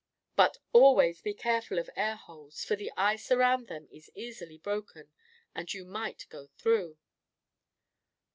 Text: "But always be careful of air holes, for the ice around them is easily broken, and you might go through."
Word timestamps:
"But 0.35 0.57
always 0.73 1.21
be 1.21 1.35
careful 1.35 1.77
of 1.77 1.87
air 1.95 2.15
holes, 2.15 2.63
for 2.63 2.75
the 2.75 2.91
ice 2.97 3.29
around 3.31 3.67
them 3.67 3.87
is 3.91 4.09
easily 4.15 4.57
broken, 4.57 5.11
and 5.53 5.71
you 5.71 5.85
might 5.85 6.25
go 6.29 6.47
through." 6.47 6.97